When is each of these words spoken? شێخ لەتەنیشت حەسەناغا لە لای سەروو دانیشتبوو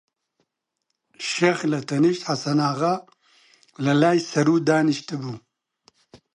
شێخ 1.29 1.59
لەتەنیشت 1.71 2.23
حەسەناغا 2.29 2.95
لە 3.85 3.93
لای 4.01 4.19
سەروو 4.31 4.63
دانیشتبوو 4.67 5.35